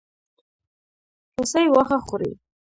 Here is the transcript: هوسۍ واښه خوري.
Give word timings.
هوسۍ 1.35 1.65
واښه 1.69 1.97
خوري. 2.07 2.31